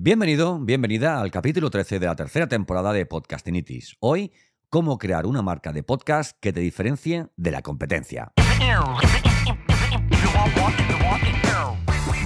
[0.00, 3.96] Bienvenido, bienvenida al capítulo 13 de la tercera temporada de Podcastinitis.
[3.98, 4.30] Hoy,
[4.68, 8.32] cómo crear una marca de podcast que te diferencie de la competencia.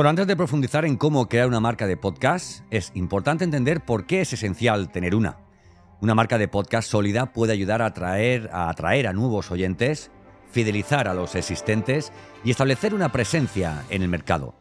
[0.00, 4.06] Bueno, antes de profundizar en cómo crear una marca de podcast, es importante entender por
[4.06, 5.36] qué es esencial tener una.
[6.00, 10.10] Una marca de podcast sólida puede ayudar a atraer, a atraer a nuevos oyentes,
[10.50, 14.54] fidelizar a los existentes y establecer una presencia en el mercado.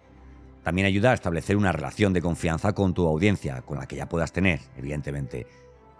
[0.66, 4.10] También ayuda a establecer una relación de confianza con tu audiencia, con la que ya
[4.10, 5.48] puedas tener, evidentemente.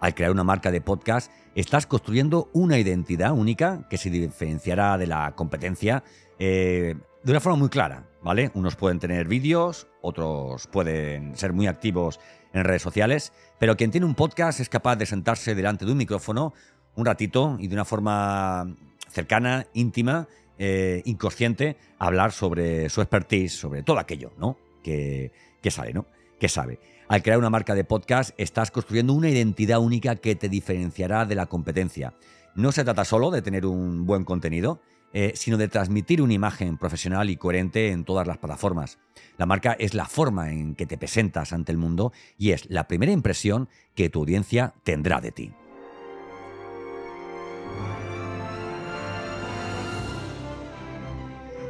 [0.00, 5.06] Al crear una marca de podcast, estás construyendo una identidad única que se diferenciará de
[5.06, 6.04] la competencia
[6.38, 8.50] eh, de una forma muy clara, ¿vale?
[8.54, 12.18] Unos pueden tener vídeos, otros pueden ser muy activos
[12.52, 15.98] en redes sociales, pero quien tiene un podcast es capaz de sentarse delante de un
[15.98, 16.54] micrófono
[16.96, 18.74] un ratito y de una forma
[19.08, 24.56] cercana, íntima, eh, inconsciente, hablar sobre su expertise, sobre todo aquello, ¿no?
[24.82, 26.06] Que, que sabe, ¿no?
[26.38, 26.80] Que sabe.
[27.08, 31.34] Al crear una marca de podcast, estás construyendo una identidad única que te diferenciará de
[31.34, 32.14] la competencia.
[32.54, 34.80] No se trata solo de tener un buen contenido,
[35.12, 38.98] eh, sino de transmitir una imagen profesional y coherente en todas las plataformas.
[39.38, 42.86] La marca es la forma en que te presentas ante el mundo y es la
[42.86, 45.52] primera impresión que tu audiencia tendrá de ti.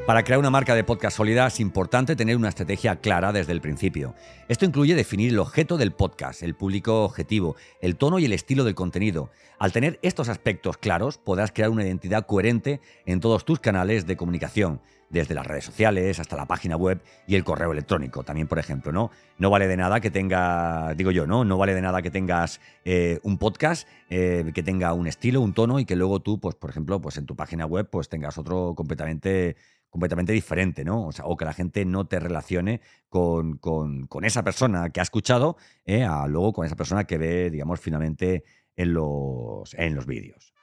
[0.06, 3.60] Para crear una marca de podcast sólida es importante tener una estrategia clara desde el
[3.60, 4.14] principio.
[4.48, 8.64] Esto incluye definir el objeto del podcast, el público objetivo, el tono y el estilo
[8.64, 9.30] del contenido.
[9.58, 14.16] Al tener estos aspectos claros, podrás crear una identidad coherente en todos tus canales de
[14.16, 14.80] comunicación,
[15.10, 18.22] desde las redes sociales hasta la página web y el correo electrónico.
[18.22, 19.10] También, por ejemplo, ¿no?
[19.38, 21.44] No vale de nada que tengas, digo yo, ¿no?
[21.44, 25.52] No vale de nada que tengas eh, un podcast eh, que tenga un estilo, un
[25.52, 28.38] tono y que luego tú, pues, por ejemplo, pues en tu página web, pues tengas
[28.38, 29.56] otro completamente
[29.90, 31.08] completamente diferente, ¿no?
[31.08, 35.02] O, sea, o que la gente no te relacione con, con, esa persona que ha
[35.02, 38.44] escuchado, eh, a luego con esa persona que ve, digamos, finalmente
[38.76, 40.54] en los, en los vídeos.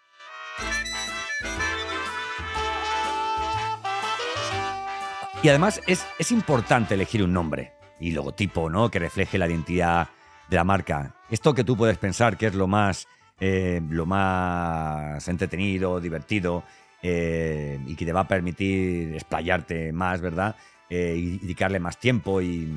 [5.44, 8.90] Y además es, es, importante elegir un nombre y logotipo, ¿no?
[8.90, 10.10] Que refleje la identidad
[10.50, 11.16] de la marca.
[11.30, 13.08] Esto que tú puedes pensar que es lo más,
[13.40, 16.64] eh, lo más entretenido, divertido,
[17.02, 20.56] eh, y que te va a permitir explayarte más, ¿verdad?
[20.90, 22.72] Eh, y dedicarle más tiempo y,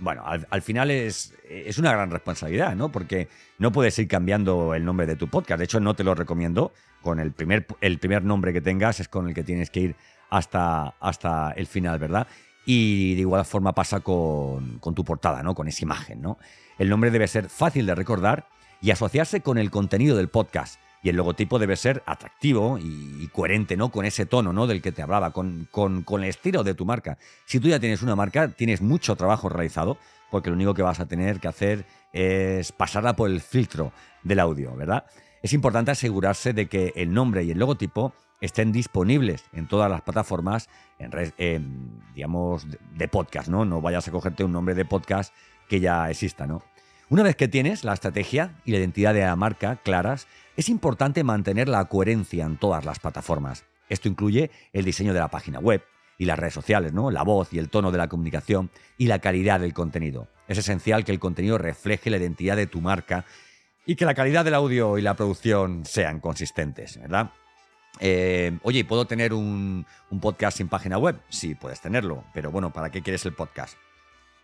[0.00, 2.90] bueno, al, al, final es, es una gran responsabilidad, ¿no?
[2.90, 5.58] Porque no puedes ir cambiando el nombre de tu podcast.
[5.58, 6.72] De hecho, no te lo recomiendo.
[7.02, 9.96] Con el primer, el primer nombre que tengas es con el que tienes que ir
[10.30, 12.26] hasta, hasta el final, ¿verdad?
[12.66, 15.54] Y de igual forma pasa con, con tu portada, ¿no?
[15.54, 16.38] Con esa imagen, ¿no?
[16.78, 18.48] El nombre debe ser fácil de recordar
[18.80, 20.80] y asociarse con el contenido del podcast.
[21.04, 23.90] Y el logotipo debe ser atractivo y, coherente, ¿no?
[23.90, 24.66] Con ese tono, ¿no?
[24.66, 27.18] Del que te hablaba, con, con, con, el estilo de tu marca.
[27.44, 29.98] Si tú ya tienes una marca, tienes mucho trabajo realizado,
[30.30, 34.40] porque lo único que vas a tener que hacer es pasarla por el filtro del
[34.40, 35.04] audio, ¿verdad?
[35.42, 40.00] Es importante asegurarse de que el nombre y el logotipo estén disponibles en todas las
[40.00, 42.66] plataformas, en, digamos,
[42.96, 43.66] de podcast, ¿no?
[43.66, 45.34] No vayas a cogerte un nombre de podcast
[45.68, 46.62] que ya exista, ¿no?
[47.14, 50.26] Una vez que tienes la estrategia y la identidad de la marca claras,
[50.56, 53.64] es importante mantener la coherencia en todas las plataformas.
[53.88, 55.84] Esto incluye el diseño de la página web
[56.18, 57.12] y las redes sociales, ¿no?
[57.12, 58.68] La voz y el tono de la comunicación
[58.98, 60.26] y la calidad del contenido.
[60.48, 63.24] Es esencial que el contenido refleje la identidad de tu marca
[63.86, 67.30] y que la calidad del audio y la producción sean consistentes, ¿verdad?
[68.00, 71.20] Eh, oye, ¿puedo tener un, un, podcast sin página web?
[71.28, 73.78] Sí, puedes tenerlo, pero bueno, ¿para qué quieres el podcast?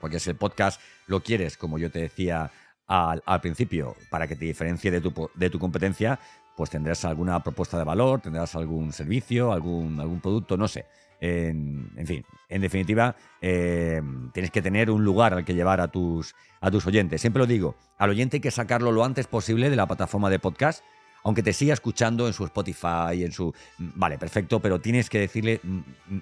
[0.01, 2.51] Porque si el podcast lo quieres, como yo te decía
[2.87, 6.19] al, principio, para que te diferencie de tu, de tu, competencia,
[6.57, 10.87] pues tendrás alguna propuesta de valor, tendrás algún servicio, algún, algún producto, no sé.
[11.21, 14.01] En, en, fin, en definitiva, eh,
[14.33, 17.21] tienes que tener un lugar al que llevar a tus, a tus oyentes.
[17.21, 20.39] Siempre lo digo, al oyente hay que sacarlo lo antes posible de la plataforma de
[20.39, 20.83] podcast
[21.23, 23.55] Aunque te siga escuchando en su Spotify, en su...
[23.79, 25.61] Vale, perfecto, pero tienes que decirle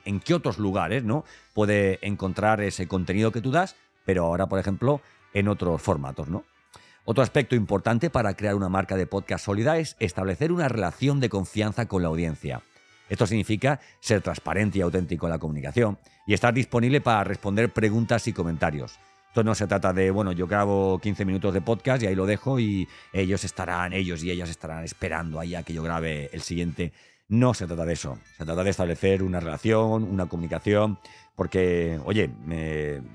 [0.05, 1.25] en qué otros lugares, ¿no?
[1.55, 5.01] Puede encontrar ese contenido que tú das, pero ahora, por ejemplo,
[5.35, 6.45] en otros formatos, ¿no?
[7.05, 11.31] Otro aspecto importante para crear una marca de podcast sólida es establecer una relación de
[11.31, 12.61] confianza con la audiencia.
[13.09, 18.29] Esto significa ser transparente y auténtico en la comunicación y estar disponible para responder preguntas
[18.29, 18.99] y comentarios.
[19.29, 22.27] Esto no se trata de, bueno, yo grabo 15 minutos de podcast y ahí lo
[22.27, 26.41] dejo y ellos estarán, ellos y ellas estarán esperando ahí a que yo grabe el
[26.41, 26.93] siguiente.
[27.29, 28.19] No se trata de eso.
[28.39, 30.99] Se trata de establecer una relación, una comunicación,
[31.37, 32.31] porque, oye,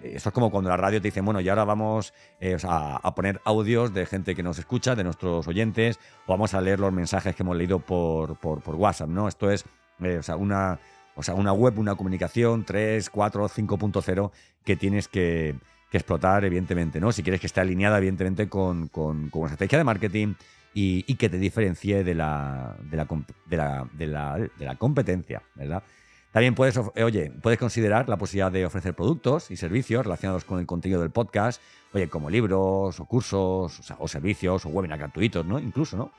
[0.03, 3.41] esto es como cuando la radio te dice, bueno, y ahora vamos eh, a, poner
[3.43, 7.35] audios de gente que nos escucha, de nuestros oyentes, o vamos a leer los mensajes
[7.35, 9.27] que hemos leído por, por, WhatsApp, ¿no?
[9.27, 9.65] Esto es
[10.03, 10.79] eh, o una,
[11.15, 14.31] o sea, una web, una comunicación 3, 4, 5.0
[14.63, 15.55] que tienes que,
[15.97, 17.11] explotar, evidentemente, ¿no?
[17.11, 20.33] Si quieres que esté alineada, evidentemente, con, con, con una estrategia de marketing
[20.73, 23.07] y, que te diferencie de la, de la,
[23.95, 25.83] de la, de la, competencia, ¿verdad?
[26.31, 30.59] También puedes, eh, oye, puedes considerar la posibilidad de ofrecer productos y servicios relacionados con
[30.59, 31.61] el contenido del podcast,
[31.93, 35.59] oye, como libros o cursos o, servicios o webinars gratuitos, ¿no?
[35.59, 36.11] Incluso, ¿no?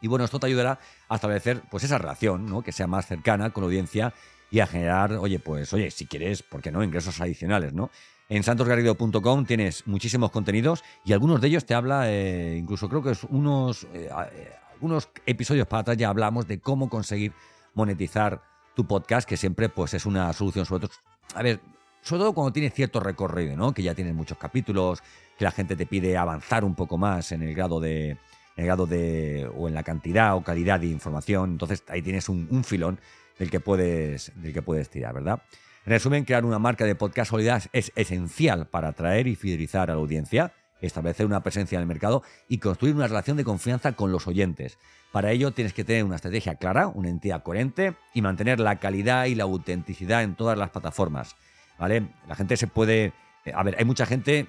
[0.00, 0.78] Y bueno, esto te ayudará
[1.08, 2.62] a establecer pues esa relación, ¿no?
[2.62, 4.14] Que sea más cercana con audiencia
[4.50, 6.82] y a generar, oye, pues, oye, si quieres, ¿por qué no?
[6.82, 7.90] Ingresos adicionales, ¿no?
[8.28, 13.12] En santosgarrido.com tienes muchísimos contenidos y algunos de ellos te habla, eh, incluso creo que
[13.12, 17.32] es unos, eh, eh, episodios para atrás ya hablamos de cómo conseguir
[17.74, 18.42] monetizar
[18.74, 20.96] tu podcast, que siempre pues es una solución, sobre todo,
[21.34, 21.60] a ver,
[22.02, 23.72] sobre todo cuando tienes cierto recorrido, ¿no?
[23.72, 25.02] Que ya tienes muchos capítulos,
[25.38, 28.18] que la gente te pide avanzar un poco más en el grado de, en
[28.56, 31.52] el grado de, o en la cantidad o calidad de información.
[31.52, 32.98] Entonces ahí tienes un, filón
[33.38, 35.42] del que, puedes, del que puedes tirar, ¿verdad?
[35.86, 39.94] En resumen, crear una marca de podcast sólida es esencial para atraer y fidelizar a
[39.94, 44.10] la audiencia, establecer una presencia en el mercado y construir una relación de confianza con
[44.10, 44.78] los oyentes.
[45.12, 49.26] Para ello tienes que tener una estrategia clara, una entidad coherente y mantener la calidad
[49.26, 51.36] y la autenticidad en todas las plataformas.
[51.78, 52.08] ¿Vale?
[52.26, 53.12] La gente se puede.
[53.54, 54.48] A ver, hay mucha gente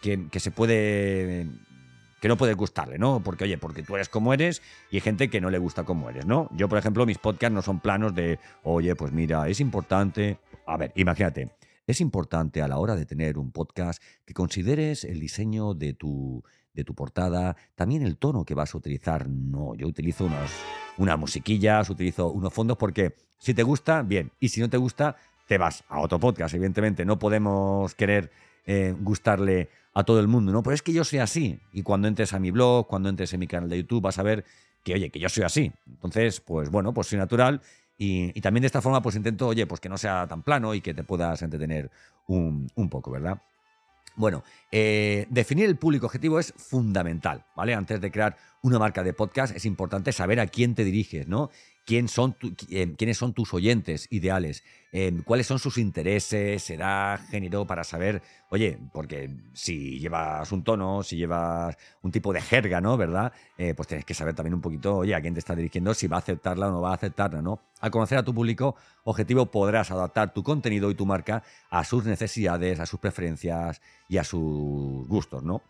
[0.00, 1.48] que, que se puede
[2.22, 3.20] que no puede gustarle, ¿no?
[3.20, 6.08] Porque, oye, porque tú eres como eres y hay gente que no le gusta como
[6.08, 6.48] eres, ¿no?
[6.52, 10.38] Yo, por ejemplo, mis podcasts no son planos de, oye, pues mira, es importante.
[10.72, 11.50] A ver, imagínate,
[11.86, 16.42] es importante a la hora de tener un podcast que consideres el diseño de tu,
[16.72, 19.28] de tu portada, también el tono que vas a utilizar.
[19.28, 20.50] No, yo utilizo unos,
[20.96, 25.16] unas musiquillas, utilizo unos fondos porque si te gusta, bien, y si no te gusta,
[25.46, 26.54] te vas a otro podcast.
[26.54, 28.30] Evidentemente, no podemos querer
[28.64, 30.62] eh, gustarle a todo el mundo, ¿no?
[30.62, 31.60] Pero es que yo soy así.
[31.74, 34.22] Y cuando entres a mi blog, cuando entres en mi canal de YouTube, vas a
[34.22, 34.46] ver
[34.82, 35.70] que, oye, que yo soy así.
[35.86, 37.60] Entonces, pues bueno, pues soy natural.
[37.98, 40.80] Y, también de esta forma, pues intento, oye, pues que no sea tan plano y
[40.80, 41.90] que te puedas entretener
[42.26, 43.40] un, poco, ¿verdad?
[44.16, 47.74] Bueno, eh, definir el público objetivo es fundamental, ¿vale?
[47.74, 51.50] Antes de crear una marca de podcast es importante saber a quién te diriges, ¿no?
[52.06, 52.36] Son
[52.96, 54.62] quiénes son tus oyentes ideales,
[55.24, 61.16] cuáles son sus intereses, edad, género, para saber, oye, porque si llevas un tono, si
[61.16, 62.96] llevas un tipo de jerga, ¿no?
[62.96, 63.32] ¿Verdad?
[63.58, 66.06] Eh, pues tienes que saber también un poquito, oye, a quién te está dirigiendo, si
[66.06, 67.60] va a aceptarla o no va a aceptarla, ¿no?
[67.80, 72.04] Al conocer a tu público objetivo podrás adaptar tu contenido y tu marca a sus
[72.04, 75.62] necesidades, a sus preferencias y a sus gustos, ¿no?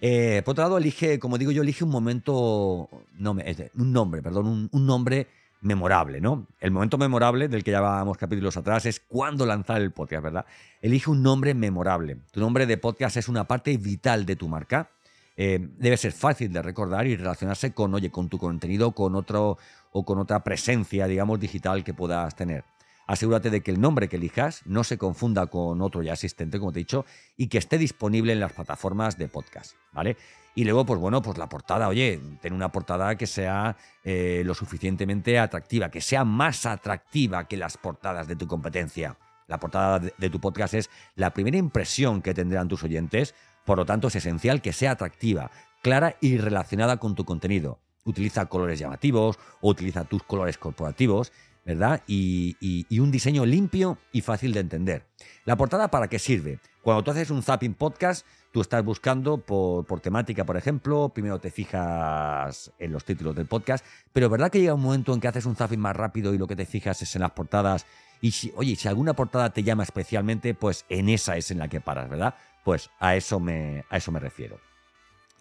[0.00, 4.86] Eh, por otro lado, elige, como digo yo, elige un momento, un nombre, perdón, un
[4.86, 5.28] nombre
[5.64, 6.46] memorable, ¿no?
[6.60, 10.46] El momento memorable del que ya llevábamos capítulos atrás es cuándo lanzar el podcast, ¿verdad?
[10.80, 12.18] Elige un nombre memorable.
[12.30, 14.90] Tu nombre de podcast es una parte vital de tu marca.
[15.36, 19.58] Eh, debe ser fácil de recordar y relacionarse con, oye, con tu contenido, con otro
[19.90, 22.64] o con otra presencia, digamos, digital que puedas tener.
[23.06, 26.72] Asegúrate de que el nombre que elijas no se confunda con otro ya existente, como
[26.72, 27.04] te he dicho,
[27.36, 30.16] y que esté disponible en las plataformas de podcast, ¿vale?
[30.54, 34.54] Y luego, pues bueno, pues la portada, oye, ten una portada que sea eh, lo
[34.54, 39.16] suficientemente atractiva, que sea más atractiva que las portadas de tu competencia.
[39.48, 43.34] La portada de tu podcast es la primera impresión que tendrán tus oyentes,
[43.64, 45.50] por lo tanto es esencial que sea atractiva,
[45.82, 47.80] clara y relacionada con tu contenido.
[48.04, 51.32] Utiliza colores llamativos o utiliza tus colores corporativos,
[51.64, 52.02] ¿verdad?
[52.06, 55.06] Y, y, un diseño limpio y fácil de entender.
[55.44, 56.60] ¿La portada para qué sirve?
[56.82, 61.50] Cuando tú haces un zapping podcast, Tú estás buscando por, temática, por ejemplo, primero te
[61.50, 65.44] fijas en los títulos del podcast, pero ¿verdad que llega un momento en que haces
[65.44, 67.84] un zapping más rápido y lo que te fijas es en las portadas?
[68.20, 71.66] Y si, oye, si alguna portada te llama especialmente, pues en esa es en la
[71.66, 72.36] que paras, ¿verdad?
[72.62, 74.60] Pues a eso me, a eso me refiero.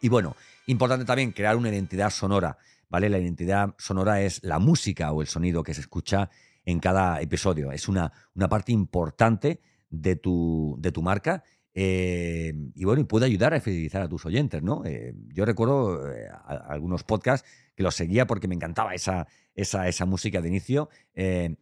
[0.02, 2.58] Y bueno, importante también crear una identidad sonora,
[2.90, 3.12] ¿vale?
[3.12, 6.32] La identidad sonora es la música o el sonido que se escucha
[6.66, 7.72] en cada episodio.
[7.72, 13.26] Es una, una parte importante de tu, de tu marca eh, y bueno, y puede
[13.26, 14.84] ayudar a fidelizar a tus oyentes, ¿no?
[14.86, 20.06] Eh, yo recuerdo eh, algunos podcasts que los seguía porque me encantaba esa, esa, esa
[20.06, 20.90] música de inicio.
[21.14, 21.58] Que,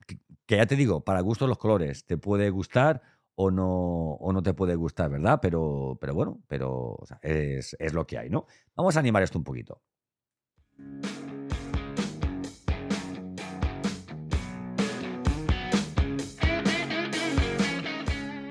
[0.47, 3.01] ya te digo, para gustos los colores, te puede gustar
[3.35, 5.39] o no, o no te puede gustar, ¿verdad?
[5.41, 8.45] Pero, pero bueno, pero es, es lo que hay, ¿no?
[8.75, 9.81] Vamos a animar esto un poquito.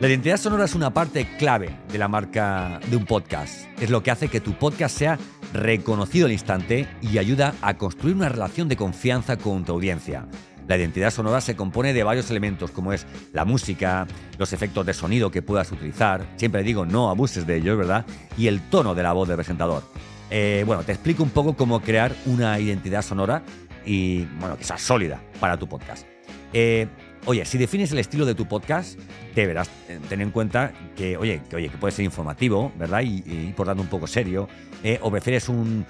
[0.01, 3.67] La identidad sonora es una parte clave de la marca de un podcast.
[3.83, 5.19] Es lo que hace que tu podcast sea
[5.53, 10.27] reconocido al instante y ayuda a construir una relación de confianza con tu audiencia.
[10.67, 14.07] La identidad sonora se compone de varios elementos como es la música,
[14.39, 18.07] los efectos de sonido que puedas utilizar, siempre digo no abuses de ellos, ¿verdad?
[18.39, 19.83] Y el tono de la voz del presentador.
[20.31, 23.43] Eh, bueno, te explico un poco cómo crear una identidad sonora
[23.85, 26.07] y, bueno, que sea sólida para tu podcast.
[26.55, 26.89] Eh,
[27.27, 28.99] Oye, si defines el estilo de tu podcast,
[29.35, 33.03] deberás eh, tener en cuenta que, oye, que, oye, que puede ser informativo, ¿verdad?
[33.05, 34.49] Y, por tanto un poco serio.
[34.83, 35.85] Eh, o prefieres un,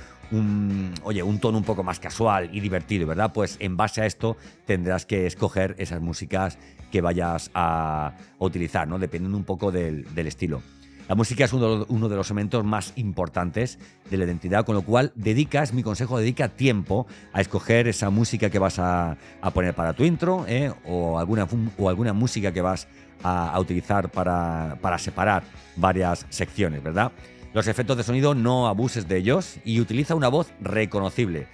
[1.05, 3.33] oye, un tono un poco más casual y divertido, ¿verdad?
[3.33, 6.59] Pues en base a esto tendrás que escoger esas músicas
[6.91, 8.99] que vayas a, utilizar, ¿no?
[8.99, 10.63] Dependiendo un poco del estilo.
[11.11, 15.11] La música es uno, de los elementos más importantes de la identidad, con lo cual
[15.17, 19.17] dedicas, mi consejo, dedica tiempo a escoger esa música que vas a,
[19.53, 20.73] poner para tu intro ¿eh?
[20.87, 21.49] o, alguna,
[21.79, 22.87] o alguna música que vas
[23.25, 25.43] a, utilizar para, para separar
[25.75, 27.11] varias secciones, ¿verdad?
[27.55, 31.49] Los efectos de sonido no abuses de ellos y utiliza una voz reconocible.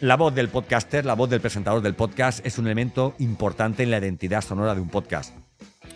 [0.00, 3.92] La voz del podcaster, la voz del presentador del podcast es un elemento importante en
[3.92, 5.32] la identidad sonora de un podcast.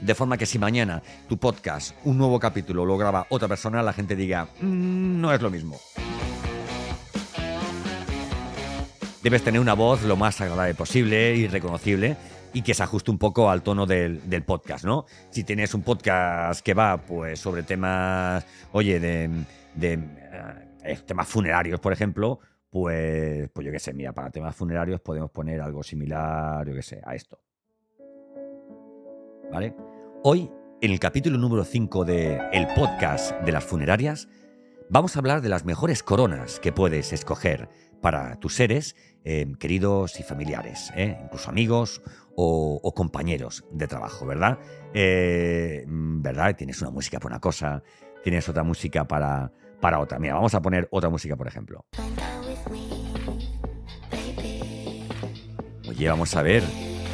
[0.03, 3.93] De forma que si mañana tu podcast, un nuevo capítulo, lo graba otra persona, la
[3.93, 5.79] gente diga, mm, no es lo mismo.
[9.23, 12.17] Debes tener una voz lo más agradable posible y reconocible
[12.53, 15.07] y que se ajuste un poco al tono del, podcast, ¿no?
[15.31, 19.45] Si tienes un podcast que va pues sobre temas, oye, de,
[20.83, 25.31] eh, temas funerarios, por ejemplo, pues, pues yo qué sé, mira, para temas funerarios podemos
[25.31, 27.39] poner algo similar, yo qué sé, a esto.
[29.53, 29.92] ¿Vale?
[30.25, 34.29] Hoy, en el capítulo número 5 de El podcast de las funerarias,
[34.88, 37.69] vamos a hablar de las mejores coronas que puedes escoger
[38.00, 41.19] para tus seres eh, queridos y familiares, ¿eh?
[41.25, 42.02] incluso amigos
[42.37, 44.61] o, compañeros de trabajo, ¿verdad?
[44.95, 46.55] Eh, ¿Verdad?
[46.55, 47.83] Tienes una música para una cosa,
[48.23, 49.50] tienes otra música para,
[49.81, 50.21] para otra.
[50.21, 51.85] Mira, vamos a poner otra música, por ejemplo.
[55.88, 56.62] Oye, vamos a ver.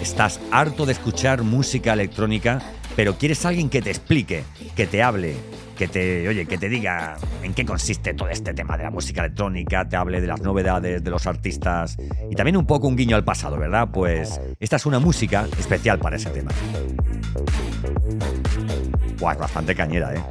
[0.02, 2.60] ¿Estás harto de escuchar música electrónica
[2.98, 4.42] pero quieres alguien que te explique,
[4.74, 5.36] que te hable,
[5.76, 9.20] que te, oye, que te diga en qué consiste todo este tema de la música
[9.20, 11.96] electrónica, te hable de las novedades de los artistas
[12.28, 13.90] y también un poco un guiño al pasado, ¿verdad?
[13.92, 16.50] Pues esta es una música especial para ese tema.
[19.20, 20.22] Buah, bastante cañera, ¿eh?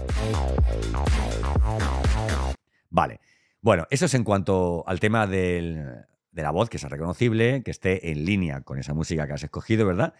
[2.89, 3.21] Vale.
[3.61, 8.11] Bueno, eso es en cuanto al tema de la voz, que sea reconocible, que esté
[8.11, 10.13] en línea con esa música que has escogido, ¿verdad?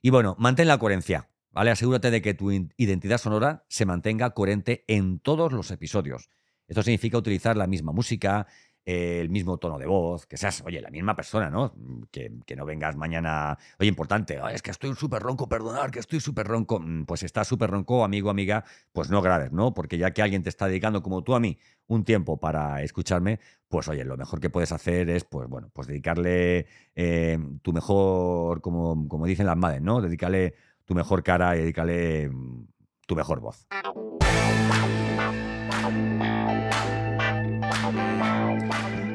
[0.00, 1.26] Y bueno, mantén la coherencia.
[1.66, 6.30] Asegúrate de que tu identidad sonora se mantenga coherente en todos los episodios.
[6.68, 8.46] Esto significa utilizar la misma música,
[8.84, 11.74] el mismo tono de voz, que seas, oye, la misma persona, ¿no?
[12.10, 16.46] Que, no vengas mañana, oye, importante, es que estoy súper ronco, perdonar, que estoy súper
[16.46, 16.80] ronco.
[16.80, 19.74] Mm, pues estás súper ronco, amigo, amiga, pues no grabes, ¿no?
[19.74, 23.40] Porque ya que alguien te está dedicando, como tú a mí, un tiempo para escucharme,
[23.68, 28.60] pues oye, lo mejor que puedes hacer es, pues bueno, pues dedicarle eh, tu mejor,
[28.62, 30.00] como, como dicen las madres, ¿no?
[30.00, 30.54] Dedicarle
[30.88, 32.66] tu mejor cara y dedícale mm,
[33.06, 33.66] tu mejor voz.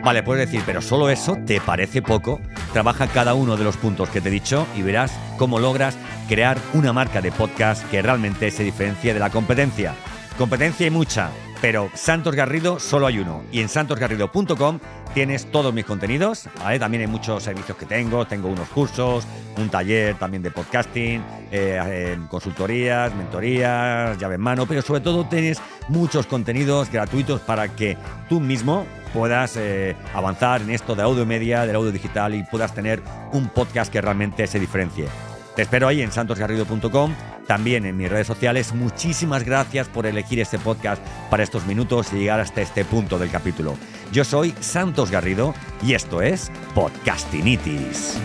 [0.03, 2.39] Vale, puedes decir, pero solo eso te parece poco.
[2.74, 6.58] Trabaja cada uno de los puntos que te he dicho y verás cómo logras crear
[6.74, 9.96] una marca de podcast que realmente se diferencie de la competencia.
[10.38, 11.32] Competencia hay mucha,
[11.63, 13.41] pero Santos Garrido solo hay uno.
[13.50, 14.79] Y en santosgarrido.com
[15.13, 16.50] tienes todos mis contenidos.
[16.77, 18.27] También hay muchos servicios que tengo.
[18.27, 19.25] Tengo unos cursos,
[19.58, 25.62] un taller también de podcasting, eh, consultorías, mentorías, llave en mano, pero sobre todo tienes
[25.88, 31.65] muchos contenidos gratuitos para que tú mismo puedas eh, avanzar en esto de audio media,
[31.65, 33.01] del audio digital y puedas tener
[33.32, 35.08] un podcast que realmente se diferencie.
[35.55, 37.13] Te espero ahí en santosgarrido.com,
[37.47, 38.73] también en mis redes sociales.
[38.73, 43.29] Muchísimas gracias por elegir este podcast para estos minutos y llegar hasta este punto del
[43.29, 43.77] capítulo.
[44.12, 48.19] Yo soy Santos Garrido y esto es Podcastinitis.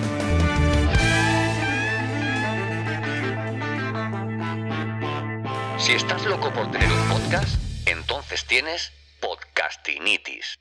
[5.79, 7.57] Si estás loco por tener un podcast,
[7.87, 10.59] entonces tienes Podcastinitis.